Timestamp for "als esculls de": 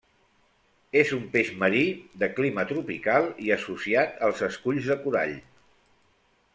4.31-5.01